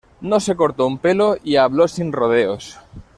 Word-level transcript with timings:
No 0.19 0.39
se 0.39 0.55
cortó 0.55 0.87
un 0.87 0.97
pelo 0.97 1.35
y 1.43 1.57
habló 1.57 1.87
sin 1.87 2.11
rodeos 2.11 2.79